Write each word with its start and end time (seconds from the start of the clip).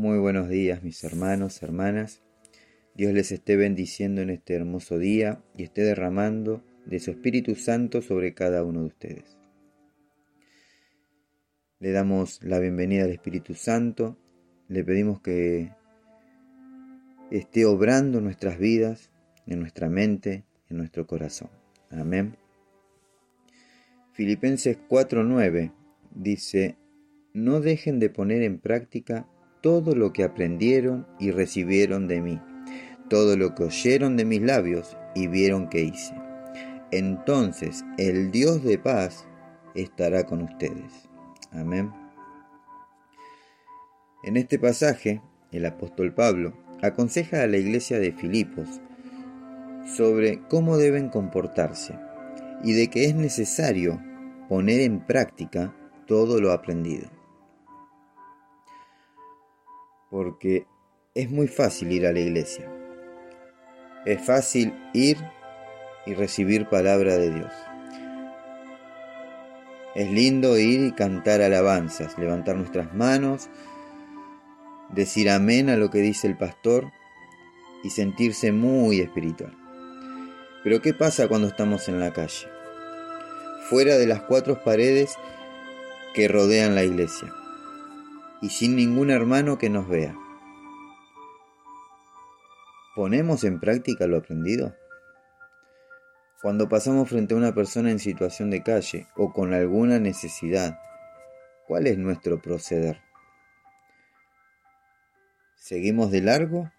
Muy 0.00 0.18
buenos 0.18 0.48
días 0.48 0.82
mis 0.82 1.04
hermanos, 1.04 1.62
hermanas. 1.62 2.22
Dios 2.94 3.12
les 3.12 3.32
esté 3.32 3.56
bendiciendo 3.56 4.22
en 4.22 4.30
este 4.30 4.54
hermoso 4.54 4.98
día 4.98 5.42
y 5.58 5.64
esté 5.64 5.82
derramando 5.82 6.64
de 6.86 7.00
su 7.00 7.10
Espíritu 7.10 7.54
Santo 7.54 8.00
sobre 8.00 8.32
cada 8.32 8.64
uno 8.64 8.80
de 8.80 8.86
ustedes. 8.86 9.36
Le 11.80 11.90
damos 11.92 12.42
la 12.42 12.58
bienvenida 12.60 13.04
al 13.04 13.10
Espíritu 13.10 13.52
Santo, 13.52 14.16
le 14.68 14.82
pedimos 14.84 15.20
que 15.20 15.70
esté 17.30 17.66
obrando 17.66 18.22
nuestras 18.22 18.58
vidas, 18.58 19.10
en 19.46 19.60
nuestra 19.60 19.90
mente, 19.90 20.46
en 20.70 20.78
nuestro 20.78 21.06
corazón. 21.06 21.50
Amén. 21.90 22.38
Filipenses 24.14 24.78
4:9 24.88 25.74
dice, 26.14 26.78
no 27.34 27.60
dejen 27.60 27.98
de 27.98 28.08
poner 28.08 28.42
en 28.42 28.60
práctica 28.60 29.28
todo 29.60 29.94
lo 29.94 30.12
que 30.12 30.24
aprendieron 30.24 31.06
y 31.18 31.30
recibieron 31.30 32.08
de 32.08 32.20
mí, 32.20 32.40
todo 33.08 33.36
lo 33.36 33.54
que 33.54 33.64
oyeron 33.64 34.16
de 34.16 34.24
mis 34.24 34.40
labios 34.40 34.96
y 35.14 35.26
vieron 35.26 35.68
que 35.68 35.82
hice. 35.82 36.14
Entonces 36.90 37.84
el 37.98 38.30
Dios 38.30 38.64
de 38.64 38.78
paz 38.78 39.26
estará 39.74 40.24
con 40.24 40.42
ustedes. 40.42 41.08
Amén. 41.52 41.92
En 44.22 44.36
este 44.36 44.58
pasaje, 44.58 45.22
el 45.52 45.66
apóstol 45.66 46.14
Pablo 46.14 46.52
aconseja 46.82 47.42
a 47.42 47.46
la 47.46 47.58
iglesia 47.58 47.98
de 47.98 48.12
Filipos 48.12 48.80
sobre 49.96 50.40
cómo 50.48 50.76
deben 50.76 51.08
comportarse 51.08 51.98
y 52.62 52.72
de 52.72 52.88
que 52.88 53.06
es 53.06 53.14
necesario 53.14 54.00
poner 54.48 54.80
en 54.80 55.00
práctica 55.00 55.74
todo 56.06 56.40
lo 56.40 56.52
aprendido 56.52 57.19
porque 60.10 60.66
es 61.14 61.30
muy 61.30 61.48
fácil 61.48 61.92
ir 61.92 62.06
a 62.06 62.12
la 62.12 62.20
iglesia. 62.20 62.68
Es 64.04 64.24
fácil 64.24 64.74
ir 64.92 65.16
y 66.06 66.14
recibir 66.14 66.66
palabra 66.68 67.16
de 67.16 67.32
Dios. 67.32 67.52
Es 69.94 70.10
lindo 70.10 70.58
ir 70.58 70.80
y 70.80 70.92
cantar 70.92 71.42
alabanzas, 71.42 72.18
levantar 72.18 72.56
nuestras 72.56 72.94
manos, 72.94 73.48
decir 74.90 75.30
amén 75.30 75.68
a 75.68 75.76
lo 75.76 75.90
que 75.90 75.98
dice 75.98 76.26
el 76.26 76.36
pastor 76.36 76.92
y 77.82 77.90
sentirse 77.90 78.52
muy 78.52 79.00
espiritual. 79.00 79.56
Pero 80.62 80.80
¿qué 80.80 80.94
pasa 80.94 81.28
cuando 81.28 81.48
estamos 81.48 81.88
en 81.88 82.00
la 82.00 82.12
calle? 82.12 82.48
Fuera 83.68 83.96
de 83.96 84.06
las 84.06 84.22
cuatro 84.22 84.62
paredes 84.62 85.14
que 86.14 86.28
rodean 86.28 86.74
la 86.74 86.84
iglesia 86.84 87.32
y 88.40 88.50
sin 88.50 88.76
ningún 88.76 89.10
hermano 89.10 89.58
que 89.58 89.70
nos 89.70 89.88
vea. 89.88 90.16
¿Ponemos 92.96 93.44
en 93.44 93.60
práctica 93.60 94.06
lo 94.06 94.18
aprendido? 94.18 94.74
Cuando 96.42 96.68
pasamos 96.68 97.08
frente 97.08 97.34
a 97.34 97.36
una 97.36 97.54
persona 97.54 97.90
en 97.90 97.98
situación 97.98 98.50
de 98.50 98.62
calle 98.62 99.06
o 99.14 99.32
con 99.32 99.52
alguna 99.52 99.98
necesidad, 99.98 100.78
¿cuál 101.66 101.86
es 101.86 101.98
nuestro 101.98 102.40
proceder? 102.40 103.00
¿Seguimos 105.54 106.10
de 106.10 106.22
largo 106.22 106.72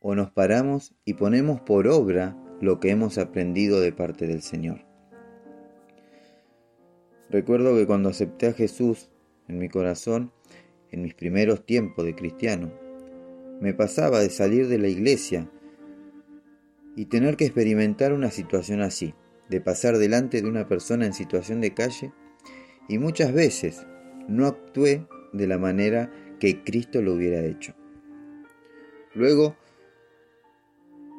o 0.00 0.14
nos 0.14 0.30
paramos 0.30 0.94
y 1.04 1.14
ponemos 1.14 1.60
por 1.60 1.88
obra 1.88 2.36
lo 2.60 2.78
que 2.78 2.90
hemos 2.90 3.16
aprendido 3.16 3.80
de 3.80 3.92
parte 3.92 4.26
del 4.26 4.42
Señor? 4.42 4.84
Recuerdo 7.30 7.74
que 7.74 7.86
cuando 7.86 8.10
acepté 8.10 8.48
a 8.48 8.52
Jesús 8.52 9.10
en 9.48 9.58
mi 9.58 9.68
corazón, 9.68 10.32
en 10.90 11.02
mis 11.02 11.14
primeros 11.14 11.64
tiempos 11.64 12.04
de 12.04 12.14
cristiano, 12.14 12.72
me 13.60 13.74
pasaba 13.74 14.20
de 14.20 14.30
salir 14.30 14.68
de 14.68 14.78
la 14.78 14.88
iglesia 14.88 15.50
y 16.96 17.06
tener 17.06 17.36
que 17.36 17.44
experimentar 17.44 18.12
una 18.12 18.30
situación 18.30 18.80
así, 18.80 19.14
de 19.48 19.60
pasar 19.60 19.98
delante 19.98 20.42
de 20.42 20.48
una 20.48 20.68
persona 20.68 21.06
en 21.06 21.12
situación 21.12 21.60
de 21.60 21.74
calle 21.74 22.12
y 22.88 22.98
muchas 22.98 23.32
veces 23.32 23.86
no 24.28 24.46
actué 24.46 25.06
de 25.32 25.46
la 25.46 25.58
manera 25.58 26.10
que 26.38 26.62
Cristo 26.62 27.02
lo 27.02 27.14
hubiera 27.14 27.44
hecho. 27.44 27.74
Luego 29.14 29.56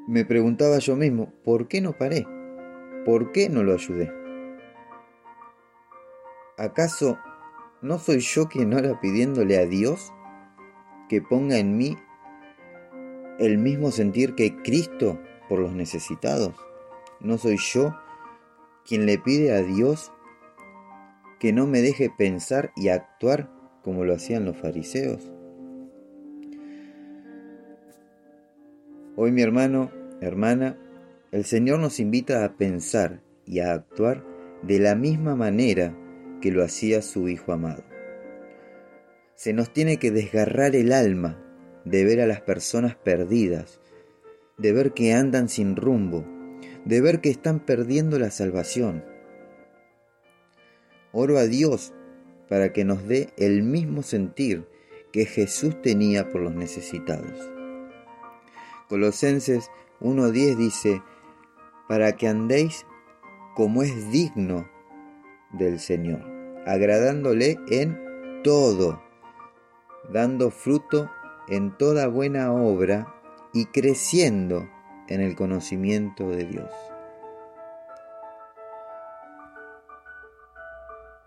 me 0.08 0.25
preguntaba 0.25 0.79
yo 0.79 0.96
mismo, 0.96 1.34
¿por 1.44 1.68
qué 1.68 1.81
no 1.81 1.97
paré? 1.97 2.25
¿Por 3.06 3.31
qué 3.31 3.50
no 3.50 3.63
lo 3.63 3.74
ayudé? 3.74 4.12
¿Acaso 6.58 7.18
¿No 7.81 7.97
soy 7.97 8.19
yo 8.19 8.50
quien 8.50 8.73
ora 8.73 9.00
pidiéndole 9.00 9.57
a 9.57 9.66
Dios 9.66 10.12
que 11.07 11.22
ponga 11.22 11.59
en 11.59 11.78
mí 11.78 11.97
el 13.40 13.57
mismo 13.57 13.91
sentir 13.91 14.35
que 14.35 14.57
Cristo 14.62 15.17
por 15.47 15.59
los 15.59 15.72
necesitados? 15.72 16.56
¿No 17.22 17.38
soy 17.38 17.56
yo 17.56 17.95
quien 18.85 19.06
le 19.06 19.17
pide 19.17 19.53
a 19.53 19.62
Dios 19.62 20.12
que 21.40 21.53
no 21.53 21.67
me 21.67 21.81
deje 21.81 22.09
pensar 22.09 22.73
y 22.75 22.90
actuar 22.90 23.50
como 23.81 24.03
lo 24.03 24.13
hacían 24.13 24.44
los 24.44 24.57
fariseos? 24.57 25.31
Hoy 29.16 29.31
mi 29.31 29.41
hermano, 29.41 29.90
hermana, 30.19 30.78
el 31.31 31.46
Señor 31.46 31.79
nos 31.79 32.01
invita 32.01 32.44
a 32.44 32.57
pensar 32.57 33.22
y 33.46 33.61
a 33.61 33.72
actuar 33.72 34.25
de 34.63 34.79
la 34.79 34.96
misma 34.96 35.38
manera 35.38 35.96
que 36.41 36.51
lo 36.51 36.63
hacía 36.63 37.01
su 37.01 37.29
Hijo 37.29 37.51
amado. 37.53 37.83
Se 39.35 39.53
nos 39.53 39.72
tiene 39.72 39.97
que 39.97 40.11
desgarrar 40.11 40.75
el 40.75 40.91
alma 40.91 41.41
de 41.85 42.03
ver 42.03 42.22
a 42.22 42.27
las 42.27 42.41
personas 42.41 42.95
perdidas, 42.95 43.79
de 44.57 44.73
ver 44.73 44.94
que 44.94 45.13
andan 45.13 45.49
sin 45.49 45.75
rumbo, 45.75 46.25
de 46.85 47.01
ver 47.01 47.22
que 47.22 47.29
están 47.29 47.59
perdiendo 47.59 48.19
la 48.19 48.31
salvación. 48.31 49.03
Oro 51.11 51.38
a 51.38 51.45
Dios 51.45 51.94
para 52.49 52.73
que 52.73 52.83
nos 52.83 53.07
dé 53.07 53.29
el 53.38 53.63
mismo 53.63 54.03
sentir 54.03 54.67
que 55.11 55.25
Jesús 55.25 55.81
tenía 55.81 56.29
por 56.29 56.41
los 56.41 56.53
necesitados. 56.53 57.49
Colosenses 58.88 59.69
1.10 60.01 60.55
dice, 60.55 61.01
para 61.88 62.16
que 62.16 62.28
andéis 62.28 62.85
como 63.55 63.83
es 63.83 64.11
digno 64.11 64.69
del 65.53 65.79
Señor, 65.79 66.23
agradándole 66.69 67.57
en 67.69 68.00
todo, 68.44 69.02
dando 70.13 70.52
fruto 70.52 71.09
en 71.47 71.75
toda 71.75 72.07
buena 72.07 72.53
obra 72.53 73.12
y 73.53 73.66
creciendo 73.66 74.69
en 75.08 75.22
el 75.22 75.35
conocimiento 75.35 76.29
de 76.29 76.46
Dios. 76.46 76.72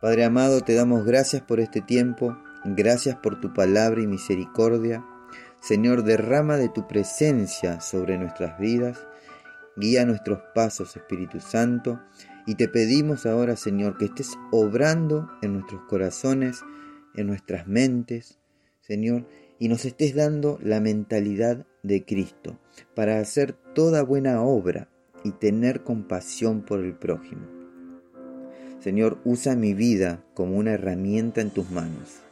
Padre 0.00 0.25
amado, 0.25 0.60
te 0.60 0.75
damos 0.75 1.04
gracias 1.04 1.42
por 1.42 1.58
este 1.58 1.81
tiempo, 1.81 2.36
gracias 2.64 3.16
por 3.16 3.41
tu 3.41 3.52
palabra 3.52 4.00
y 4.00 4.06
misericordia. 4.06 5.04
Señor, 5.60 6.04
derrama 6.04 6.56
de 6.56 6.69
tu 6.69 6.86
presencia 6.86 7.81
sobre 7.81 8.16
nuestras 8.16 8.58
vidas, 8.60 9.08
guía 9.76 10.06
nuestros 10.06 10.38
pasos, 10.54 10.97
Espíritu 10.97 11.41
Santo, 11.41 12.00
y 12.47 12.56
te 12.56 12.69
pedimos 12.69 13.26
ahora, 13.26 13.56
Señor, 13.56 13.97
que 13.98 14.06
estés 14.06 14.36
obrando 14.50 15.30
en 15.42 15.54
nuestros 15.54 15.82
corazones, 15.88 16.62
en 17.14 17.26
nuestras 17.26 17.66
mentes, 17.66 18.38
Señor, 18.80 19.26
y 19.58 19.69
nos 19.69 19.84
estés 19.84 20.14
dando 20.14 20.58
la 20.62 20.81
mentalidad 20.81 21.66
de 21.82 22.04
Cristo 22.04 22.58
para 22.94 23.19
hacer 23.20 23.52
toda 23.52 24.02
buena 24.02 24.42
obra 24.42 24.88
y 25.25 25.31
tener 25.32 25.84
compasión 25.84 26.62
por 26.62 26.81
el 26.81 26.94
prójimo. 26.94 27.47
Señor, 28.81 29.19
usa 29.25 29.54
mi 29.54 29.75
vida 29.75 30.25
como 30.34 30.56
una 30.56 30.72
herramienta 30.72 31.40
en 31.40 31.50
tus 31.50 31.70
manos. 31.70 32.22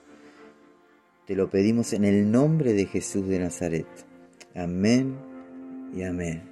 Te 1.25 1.37
lo 1.37 1.49
pedimos 1.49 1.93
en 1.93 2.05
el 2.05 2.32
nombre 2.32 2.73
de 2.73 2.87
Jesús 2.87 3.29
de 3.29 3.38
Nazaret. 3.38 3.87
Amén 4.56 5.14
y 5.94 6.02
amén. 6.02 6.43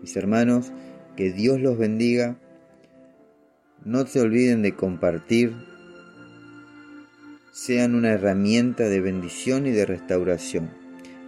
Mis 0.00 0.16
hermanos, 0.16 0.72
que 1.16 1.30
Dios 1.30 1.60
los 1.60 1.78
bendiga. 1.78 2.36
No 3.84 4.06
se 4.06 4.20
olviden 4.20 4.62
de 4.62 4.76
compartir. 4.76 5.54
Sean 7.50 7.96
una 7.96 8.12
herramienta 8.12 8.88
de 8.88 9.00
bendición 9.00 9.66
y 9.66 9.70
de 9.72 9.86
restauración. 9.86 10.70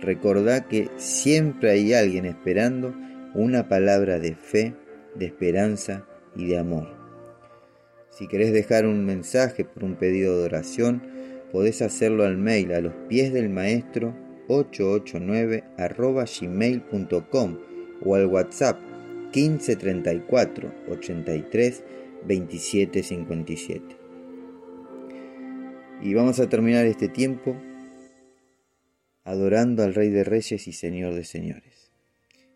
Recordá 0.01 0.69
que 0.69 0.89
siempre 0.97 1.71
hay 1.71 1.95
alguien 1.95 2.27
esperando 2.27 2.95
una 3.35 3.69
palabra 3.69 4.21
de 4.21 4.37
fe, 4.37 4.73
de 5.17 5.27
esperanza 5.27 6.06
y 6.37 6.47
de 6.47 6.59
amor. 6.59 6.87
Si 8.11 8.29
querés 8.29 8.53
dejar 8.53 8.87
un 8.87 9.05
mensaje 9.05 9.65
por 9.65 9.83
un 9.83 9.97
pedido 9.97 10.39
de 10.39 10.45
oración, 10.45 11.03
podés 11.50 11.83
hacerlo 11.83 12.25
al 12.25 12.37
mail 12.37 12.73
a 12.73 12.81
los 12.81 12.93
pies 13.09 13.33
del 13.33 13.49
maestro 13.50 14.15
889 14.47 15.65
gmail.com 16.41 17.59
o 18.05 18.15
al 18.15 18.27
WhatsApp 18.27 18.79
15 19.33 19.75
34 19.75 20.73
83 20.91 21.83
27 22.26 23.03
57. 23.03 23.97
Y 26.03 26.15
vamos 26.15 26.41
a 26.41 26.49
terminar 26.49 26.87
este 26.87 27.09
tiempo 27.09 27.56
adorando 29.25 29.82
al 29.82 29.94
Rey 29.94 30.11
de 30.11 30.25
Reyes 30.25 30.67
y 30.69 30.73
Señor 30.73 31.15
de 31.15 31.25
Señores. 31.25 31.93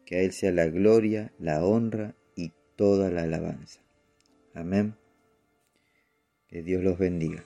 Que 0.05 0.17
a 0.17 0.21
Él 0.21 0.33
sea 0.33 0.53
la 0.53 0.67
gloria, 0.67 1.33
la 1.39 1.65
honra 1.65 2.15
y 2.35 2.53
toda 2.77 3.11
la 3.11 3.23
alabanza. 3.23 3.81
Amén. 4.55 4.95
Que 6.49 6.63
Dios 6.63 6.83
los 6.83 6.99
bendiga. 6.99 7.45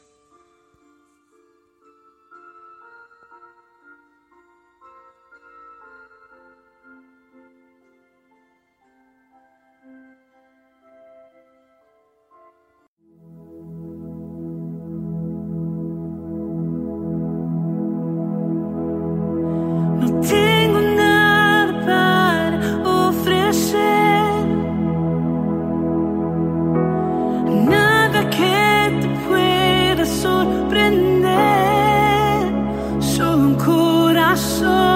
Solo 34.36 34.82
tu 34.82 34.91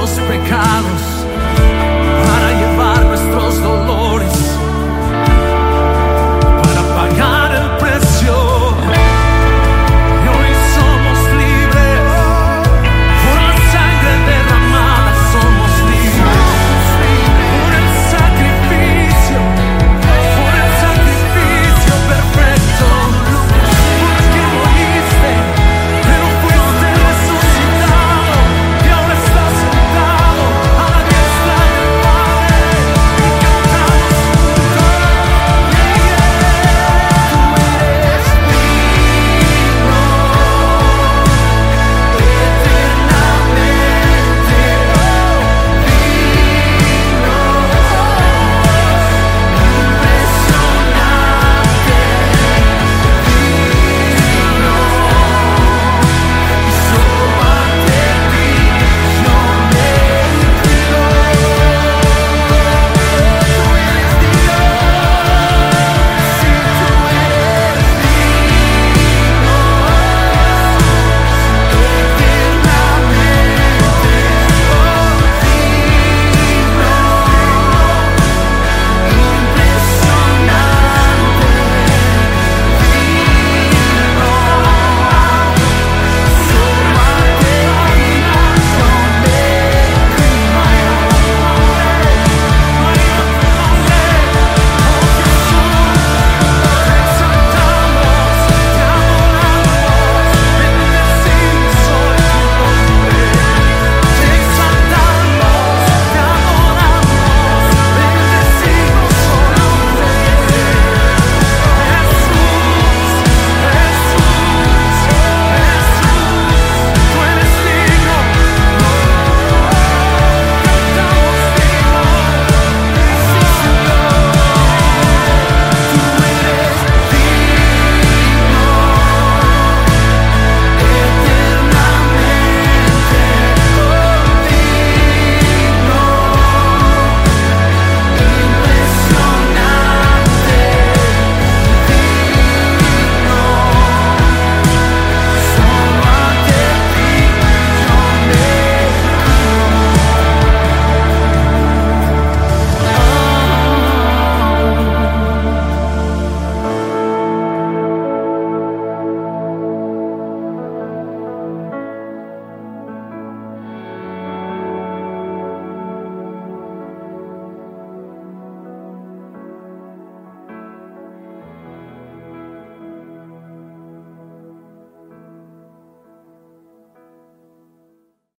nuestros 0.00 0.26
pecados 0.28 1.19